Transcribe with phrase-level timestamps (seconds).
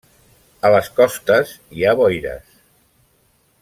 [0.69, 2.61] A les costes hi ha boires.